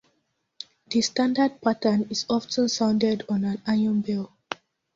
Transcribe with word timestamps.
The 0.87 0.99
standard 1.03 1.61
pattern 1.61 2.07
is 2.09 2.25
often 2.27 2.67
sounded 2.69 3.23
on 3.29 3.43
an 3.43 3.61
iron 3.67 4.01
bell. 4.01 4.33